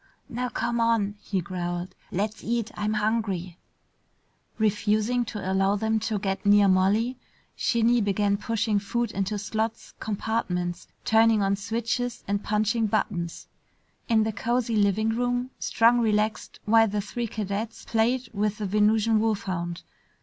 "Now 0.29 0.49
come 0.49 0.79
on!" 0.79 1.13
he 1.21 1.41
growled. 1.41 1.93
"Let's 2.11 2.43
eat. 2.43 2.71
I'm 2.73 2.93
hungry!" 2.95 3.59
Refusing 4.57 5.23
to 5.25 5.51
allow 5.51 5.75
them 5.75 5.99
to 5.99 6.17
get 6.17 6.43
near 6.43 6.67
Molly, 6.67 7.17
Shinny 7.55 8.01
began 8.01 8.35
pushing 8.37 8.79
food 8.79 9.11
into 9.11 9.37
slots, 9.37 9.93
compartments, 9.99 10.87
turning 11.05 11.43
on 11.43 11.55
switches 11.55 12.23
and 12.27 12.43
punching 12.43 12.87
buttons. 12.87 13.47
In 14.09 14.23
the 14.23 14.33
cozy 14.33 14.75
living 14.75 15.09
room, 15.09 15.51
Strong 15.59 15.99
relaxed 15.99 16.59
while 16.65 16.87
the 16.87 17.01
three 17.01 17.27
cadets 17.27 17.85
played 17.85 18.27
with 18.33 18.57
the 18.57 18.65
Venusian 18.65 19.19
wolfhound. 19.19 19.83